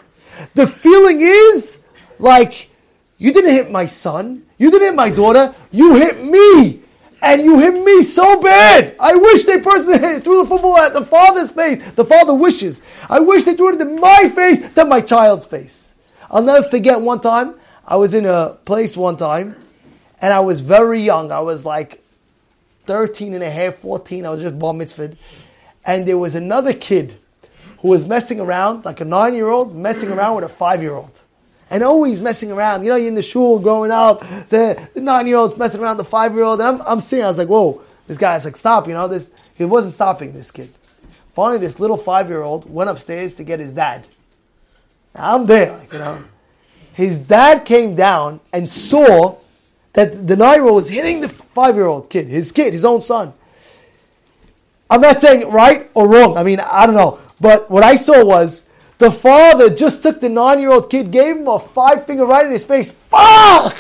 The 0.54 0.68
feeling 0.68 1.20
is 1.22 1.86
like 2.20 2.70
you 3.18 3.32
didn't 3.32 3.52
hit 3.52 3.72
my 3.72 3.86
son, 3.86 4.44
you 4.58 4.72
didn't 4.72 4.88
hit 4.90 4.96
my 4.96 5.10
daughter, 5.10 5.56
you 5.72 5.96
hit 5.96 6.22
me. 6.22 6.82
And 7.22 7.42
you 7.42 7.60
hit 7.60 7.74
me 7.84 8.04
so 8.04 8.40
bad. 8.40 8.96
I 9.00 9.16
wish 9.16 9.46
they 9.46 9.60
personally 9.60 9.98
threw 10.20 10.44
the 10.44 10.46
football 10.48 10.78
at 10.78 10.94
the 10.94 11.04
father's 11.04 11.50
face. 11.50 11.92
The 11.94 12.06
father 12.06 12.34
wishes. 12.34 12.84
I 13.10 13.20
wish 13.20 13.44
they 13.44 13.56
threw 13.56 13.74
it 13.74 13.82
in 13.82 14.00
my 14.00 14.30
face 14.30 14.70
than 14.70 14.90
my 14.90 15.02
child's 15.02 15.46
face. 15.46 15.96
I'll 16.30 16.44
never 16.44 16.68
forget 16.68 17.02
one 17.02 17.22
time, 17.22 17.56
I 17.86 17.96
was 17.96 18.14
in 18.14 18.26
a 18.26 18.58
place 18.66 18.98
one 18.98 19.16
time, 19.16 19.56
and 20.22 20.34
I 20.34 20.42
was 20.42 20.60
very 20.60 21.00
young. 21.00 21.32
I 21.32 21.40
was 21.40 21.66
like 21.66 22.04
13 22.86 23.34
and 23.34 23.44
a 23.44 23.50
half, 23.50 23.76
14. 23.76 24.26
I 24.26 24.30
was 24.30 24.42
just 24.42 24.60
bar 24.60 24.74
mitzvahed. 24.74 25.18
And 25.86 26.06
there 26.06 26.18
was 26.18 26.36
another 26.36 26.74
kid 26.74 27.18
who 27.80 27.88
was 27.90 28.06
messing 28.06 28.40
around, 28.40 28.84
like 28.84 29.00
a 29.00 29.06
nine 29.06 29.34
year 29.34 29.48
old, 29.48 29.76
messing 29.76 30.12
around 30.12 30.36
with 30.36 30.44
a 30.44 30.50
five 30.50 30.82
year 30.82 30.94
old. 30.94 31.24
And 31.70 31.84
always 31.84 32.22
messing 32.22 32.52
around. 32.52 32.84
You 32.84 32.90
know, 32.90 32.96
you're 32.96 33.10
in 33.10 33.16
the 33.16 33.22
shul 33.22 33.60
growing 33.60 33.92
up, 33.92 34.22
the, 34.50 34.88
the 34.94 35.02
nine 35.02 35.28
year 35.28 35.38
old's 35.38 35.58
messing 35.58 35.82
around 35.82 35.98
the 35.98 36.06
five 36.06 36.34
year 36.34 36.44
old. 36.44 36.62
I'm, 36.62 36.82
I'm 36.82 37.02
seeing, 37.02 37.24
I 37.24 37.28
was 37.28 37.38
like, 37.38 37.50
whoa, 37.50 37.82
this 38.08 38.18
guy's 38.18 38.46
like, 38.46 38.56
stop, 38.56 38.88
you 38.88 38.94
know, 38.94 39.08
this, 39.08 39.32
he 39.56 39.66
wasn't 39.66 39.94
stopping 39.94 40.32
this 40.32 40.52
kid. 40.52 40.74
Finally, 41.28 41.60
this 41.60 41.80
little 41.80 41.98
five 41.98 42.30
year 42.30 42.42
old 42.42 42.72
went 42.72 42.90
upstairs 42.90 43.36
to 43.36 43.44
get 43.44 43.60
his 43.60 43.74
dad. 43.74 44.08
Now, 45.14 45.36
I'm 45.36 45.46
there, 45.46 45.74
like, 45.78 45.92
you 45.92 46.00
know. 46.00 46.24
His 46.94 47.20
dad 47.20 47.64
came 47.64 47.94
down 47.94 48.40
and 48.52 48.68
saw 48.68 49.38
that 49.94 50.28
the 50.28 50.36
nine 50.36 50.56
year 50.56 50.66
old 50.66 50.76
was 50.76 50.90
hitting 50.90 51.22
the 51.22 51.30
five 51.30 51.76
year 51.76 51.86
old 51.86 52.10
kid, 52.10 52.28
his 52.28 52.52
kid, 52.52 52.74
his 52.74 52.86
own 52.86 53.02
son. 53.02 53.34
I'm 54.90 55.02
not 55.02 55.20
saying 55.20 55.50
right 55.50 55.90
or 55.94 56.08
wrong. 56.08 56.38
I 56.38 56.44
mean, 56.44 56.60
I 56.60 56.86
don't 56.86 56.96
know. 56.96 57.20
But 57.40 57.70
what 57.70 57.84
I 57.84 57.96
saw 57.96 58.24
was 58.26 58.67
the 58.98 59.12
father 59.12 59.70
just 59.70 60.02
took 60.02 60.20
the 60.20 60.30
nine 60.30 60.60
year 60.60 60.72
old 60.72 60.90
kid, 60.90 61.12
gave 61.12 61.38
him 61.38 61.48
a 61.48 61.60
five 61.60 62.06
finger 62.06 62.26
right 62.26 62.46
in 62.46 62.52
his 62.52 62.64
face. 62.64 62.92
Fuck! 62.92 63.76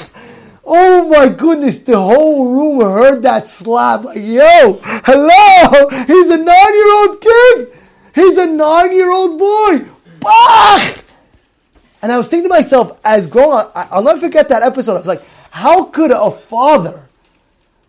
Oh 0.69 1.07
my 1.07 1.29
goodness, 1.29 1.79
the 1.79 1.97
whole 1.97 2.51
room 2.51 2.81
heard 2.81 3.24
that 3.24 3.47
slap. 3.47 4.03
Like, 4.03 4.17
yo, 4.17 4.79
hello, 4.83 5.89
he's 6.05 6.29
a 6.29 6.38
nine 6.38 6.74
year 6.75 6.93
old 6.93 7.21
kid. 7.21 7.74
He's 8.13 8.38
a 8.38 8.45
nine 8.45 8.93
year 8.93 9.12
old 9.12 9.39
boy. 9.39 9.86
Fuck! 10.21 11.05
And 12.01 12.12
I 12.12 12.17
was 12.17 12.29
thinking 12.29 12.50
to 12.50 12.55
myself, 12.55 13.00
as 13.03 13.27
growing 13.27 13.57
up, 13.57 13.71
I'll 13.75 14.03
never 14.03 14.19
forget 14.19 14.50
that 14.50 14.62
episode. 14.62 14.95
I 14.95 14.97
was 14.97 15.07
like, 15.07 15.24
how 15.50 15.86
could 15.86 16.12
a 16.12 16.29
father 16.29 17.07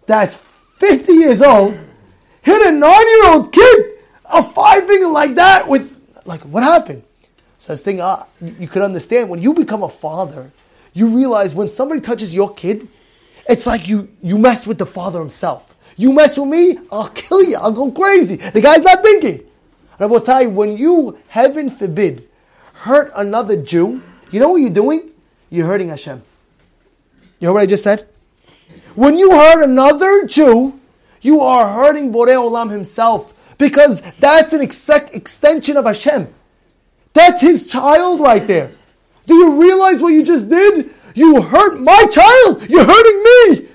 that's 0.06 0.34
50 0.34 1.12
years 1.12 1.42
old 1.42 1.76
hit 2.42 2.66
a 2.66 2.70
nine 2.70 3.08
year 3.08 3.26
old 3.28 3.52
kid 3.52 3.86
a 4.32 4.42
five 4.42 4.86
finger 4.86 5.08
like 5.08 5.34
that 5.34 5.68
with, 5.68 5.94
like, 6.24 6.42
what 6.42 6.62
happened? 6.62 7.02
So 7.58 7.70
I 7.70 7.72
was 7.72 7.82
thinking, 7.82 8.02
ah, 8.02 8.26
you 8.40 8.68
could 8.68 8.82
understand 8.82 9.28
when 9.28 9.42
you 9.42 9.52
become 9.52 9.82
a 9.82 9.88
father, 9.88 10.52
you 10.94 11.08
realize 11.08 11.54
when 11.54 11.68
somebody 11.68 12.00
touches 12.00 12.34
your 12.34 12.54
kid, 12.54 12.88
it's 13.48 13.66
like 13.66 13.88
you, 13.88 14.08
you 14.22 14.38
mess 14.38 14.66
with 14.66 14.78
the 14.78 14.86
father 14.86 15.18
himself. 15.18 15.74
You 15.96 16.12
mess 16.12 16.38
with 16.38 16.48
me, 16.48 16.78
I'll 16.92 17.08
kill 17.14 17.42
you. 17.42 17.56
I'll 17.56 17.72
go 17.72 17.90
crazy. 17.90 18.36
The 18.36 18.60
guy's 18.60 18.82
not 18.82 19.02
thinking. 19.02 19.40
And 19.40 20.00
I 20.00 20.06
will 20.06 20.20
tell 20.20 20.40
you, 20.40 20.50
when 20.50 20.78
you, 20.78 21.18
heaven 21.28 21.68
forbid, 21.68 22.28
hurt 22.72 23.10
another 23.16 23.60
Jew, 23.60 24.02
you 24.30 24.38
know 24.38 24.50
what 24.50 24.58
you're 24.58 24.70
doing? 24.70 25.10
You're 25.50 25.66
hurting 25.66 25.88
Hashem. 25.88 26.22
You 27.40 27.48
know 27.48 27.54
what 27.54 27.62
I 27.62 27.66
just 27.66 27.82
said? 27.82 28.06
When 28.94 29.18
you 29.18 29.32
hurt 29.32 29.64
another 29.64 30.26
Jew, 30.26 30.78
you 31.22 31.40
are 31.40 31.68
hurting 31.74 32.12
Borei 32.12 32.36
Olam 32.36 32.70
himself 32.70 33.34
because 33.58 34.02
that's 34.20 34.52
an 34.52 34.60
ex- 34.60 34.88
extension 34.88 35.76
of 35.76 35.84
Hashem. 35.84 36.32
That's 37.18 37.40
his 37.40 37.66
child 37.66 38.20
right 38.20 38.46
there. 38.46 38.70
Do 39.26 39.34
you 39.34 39.60
realize 39.60 40.00
what 40.00 40.10
you 40.10 40.22
just 40.22 40.48
did? 40.48 40.88
You 41.16 41.42
hurt 41.42 41.80
my 41.80 42.06
child. 42.08 42.70
You're 42.70 42.84
hurting 42.84 43.22
me. 43.24 43.68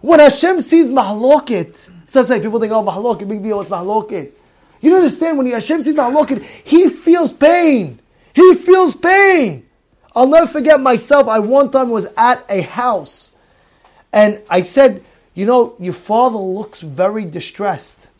When 0.00 0.18
Hashem 0.18 0.60
sees 0.60 0.90
mahloket, 0.90 1.90
so 2.08 2.20
I'm 2.20 2.26
saying 2.26 2.42
people 2.42 2.58
think, 2.58 2.72
oh, 2.72 2.82
mahloket, 2.82 3.28
big 3.28 3.44
deal, 3.44 3.60
it's 3.60 3.70
mahloket. 3.70 4.32
You 4.80 4.90
don't 4.90 4.98
understand, 4.98 5.38
when 5.38 5.46
Hashem 5.46 5.82
sees 5.82 5.94
mahloket, 5.94 6.42
he 6.42 6.88
feels 6.88 7.32
pain. 7.32 8.00
He 8.34 8.56
feels 8.56 8.96
pain. 8.96 9.64
I'll 10.16 10.26
never 10.26 10.48
forget 10.48 10.80
myself. 10.80 11.28
I 11.28 11.38
one 11.38 11.70
time 11.70 11.90
was 11.90 12.06
at 12.16 12.44
a 12.50 12.62
house 12.62 13.30
and 14.12 14.42
I 14.50 14.62
said, 14.62 15.04
you 15.34 15.46
know, 15.46 15.76
your 15.78 15.92
father 15.92 16.38
looks 16.38 16.80
very 16.80 17.24
distressed. 17.24 18.10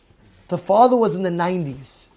The 0.47 0.57
father 0.57 0.95
was 0.95 1.15
in 1.15 1.23
the 1.23 1.31
90s. 1.31 2.08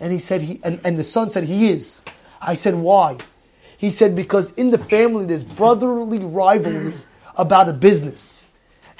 And 0.00 0.12
he 0.12 0.18
said, 0.18 0.42
he, 0.42 0.60
and, 0.64 0.80
and 0.84 0.98
the 0.98 1.04
son 1.04 1.30
said, 1.30 1.44
he 1.44 1.68
is. 1.68 2.02
I 2.40 2.54
said, 2.54 2.74
why? 2.74 3.18
He 3.76 3.90
said, 3.90 4.16
because 4.16 4.52
in 4.54 4.70
the 4.70 4.78
family 4.78 5.24
there's 5.26 5.44
brotherly 5.44 6.18
rivalry 6.18 6.94
about 7.36 7.68
a 7.68 7.72
business. 7.72 8.48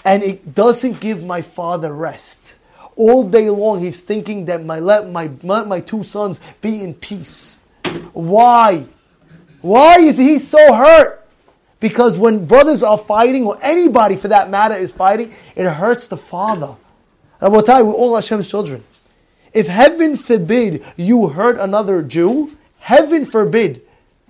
And 0.04 0.22
it 0.22 0.54
doesn't 0.54 1.00
give 1.00 1.24
my 1.24 1.42
father 1.42 1.92
rest. 1.92 2.56
All 2.96 3.24
day 3.24 3.50
long 3.50 3.80
he's 3.80 4.00
thinking 4.00 4.44
that 4.46 4.64
my, 4.64 4.78
let 4.78 5.10
my, 5.10 5.28
my 5.42 5.80
two 5.80 6.04
sons 6.04 6.40
be 6.60 6.82
in 6.82 6.94
peace. 6.94 7.60
Why? 8.12 8.86
Why 9.62 9.98
is 9.98 10.18
he 10.18 10.38
so 10.38 10.74
hurt? 10.74 11.26
Because 11.80 12.16
when 12.16 12.46
brothers 12.46 12.82
are 12.82 12.96
fighting, 12.96 13.46
or 13.46 13.58
anybody 13.62 14.16
for 14.16 14.28
that 14.28 14.48
matter 14.48 14.74
is 14.74 14.90
fighting, 14.90 15.34
it 15.56 15.68
hurts 15.68 16.08
the 16.08 16.16
father. 16.16 16.76
I 17.40 17.48
will 17.48 17.62
tell 17.62 17.80
you, 17.80 17.86
we're 17.86 17.94
all 17.94 18.14
Hashem's 18.14 18.48
children. 18.48 18.84
If 19.54 19.68
heaven 19.68 20.16
forbid 20.16 20.84
you 20.96 21.28
hurt 21.28 21.58
another 21.58 22.02
Jew, 22.02 22.50
heaven 22.80 23.24
forbid 23.24 23.82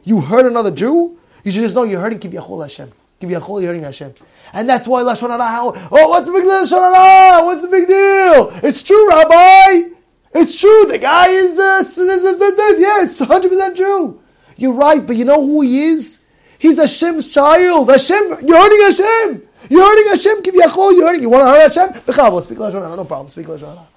you 0.04 0.20
hurt 0.20 0.44
another 0.44 0.70
Jew, 0.70 1.18
you 1.42 1.50
should 1.50 1.62
just 1.62 1.74
know 1.74 1.84
you're 1.84 2.00
hurting 2.00 2.18
Kivyachol 2.18 2.62
Hashem. 2.62 2.92
Kivyachol, 3.20 3.62
you're 3.62 3.68
hurting 3.70 3.82
Hashem. 3.82 4.14
And 4.52 4.68
that's 4.68 4.86
why 4.86 5.02
Lashon 5.02 5.30
Hara, 5.30 5.88
oh, 5.90 6.08
what's 6.08 6.26
the 6.26 6.32
big 6.32 6.42
deal, 6.42 6.52
Lashon 6.52 6.94
Hara? 6.94 7.44
What's 7.44 7.62
the 7.62 7.68
big 7.68 7.88
deal? 7.88 8.50
It's 8.62 8.82
true, 8.82 9.08
Rabbi. 9.08 9.94
It's 10.34 10.60
true. 10.60 10.84
The 10.86 10.98
guy 10.98 11.28
is, 11.28 11.58
uh, 11.58 11.78
this, 11.78 11.96
this, 11.96 12.22
this, 12.22 12.54
this. 12.54 12.80
yeah, 12.80 13.04
it's 13.04 13.20
100% 13.20 13.76
true. 13.76 14.20
You're 14.56 14.72
right, 14.72 15.04
but 15.04 15.16
you 15.16 15.24
know 15.24 15.40
who 15.44 15.62
he 15.62 15.84
is? 15.84 16.20
He's 16.58 16.78
Hashem's 16.78 17.28
child. 17.28 17.88
Hashem, 17.88 18.46
you're 18.46 18.60
hurting 18.60 18.80
Hashem. 18.82 19.42
You're 19.70 19.82
hurting 19.82 20.06
Hashem. 20.08 20.42
Kivyachol, 20.42 20.92
you're 20.92 21.06
hurting. 21.06 21.22
You 21.22 21.30
want 21.30 21.44
to 21.44 21.50
hurt 21.50 21.72
Hashem? 21.72 22.02
B'chavol, 22.02 22.42
speak 22.42 22.58
Lashon 22.58 22.82
Hara. 22.82 22.96
No 22.96 23.04
problem. 23.04 23.28
Speak 23.28 23.46
Lashon 23.46 23.74
Hara. 23.74 23.88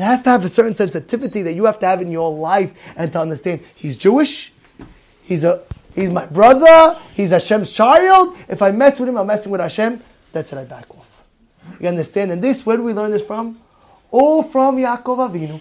It 0.00 0.04
has 0.04 0.22
to 0.22 0.30
have 0.30 0.42
a 0.46 0.48
certain 0.48 0.72
sensitivity 0.72 1.42
that 1.42 1.52
you 1.52 1.66
have 1.66 1.78
to 1.80 1.86
have 1.86 2.00
in 2.00 2.10
your 2.10 2.32
life 2.32 2.72
and 2.96 3.12
to 3.12 3.20
understand 3.20 3.60
he's 3.74 3.98
Jewish. 3.98 4.50
He's 5.22 5.44
a 5.44 5.62
he's 5.94 6.08
my 6.10 6.24
brother. 6.24 6.98
He's 7.14 7.32
Hashem's 7.32 7.70
child. 7.70 8.34
If 8.48 8.62
I 8.62 8.70
mess 8.70 8.98
with 8.98 9.10
him, 9.10 9.18
I'm 9.18 9.26
messing 9.26 9.52
with 9.52 9.60
Hashem. 9.60 10.00
That's 10.32 10.54
it. 10.54 10.58
I 10.58 10.64
back 10.64 10.88
off. 10.96 11.22
You 11.78 11.88
understand? 11.88 12.32
And 12.32 12.40
this, 12.40 12.64
where 12.64 12.78
do 12.78 12.82
we 12.82 12.94
learn 12.94 13.10
this 13.10 13.20
from? 13.20 13.60
All 14.10 14.42
from 14.42 14.78
Yaakov 14.78 15.30
Avinu, 15.30 15.60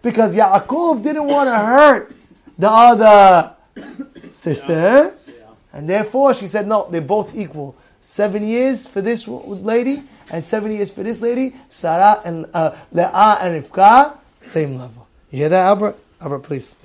because 0.00 0.34
Yaakov 0.34 1.02
didn't 1.02 1.26
want 1.26 1.48
to 1.48 1.54
hurt 1.54 2.16
the 2.56 2.70
other 2.70 3.54
sister, 4.32 5.14
and 5.74 5.86
therefore 5.86 6.32
she 6.32 6.46
said, 6.46 6.66
"No, 6.66 6.88
they're 6.90 7.02
both 7.02 7.36
equal. 7.36 7.76
Seven 8.00 8.44
years 8.48 8.86
for 8.86 9.02
this 9.02 9.28
lady, 9.28 10.04
and 10.30 10.42
seven 10.42 10.72
years 10.72 10.90
for 10.90 11.02
this 11.02 11.20
lady. 11.20 11.54
Sarah 11.68 12.20
and 12.24 12.46
uh, 12.54 12.76
Leah 12.92 13.38
and 13.40 13.62
Rivka, 13.62 14.16
same 14.40 14.76
level. 14.76 15.06
You 15.30 15.38
hear 15.40 15.48
that, 15.48 15.66
Albert? 15.66 15.96
Albert, 16.20 16.40
please. 16.40 16.76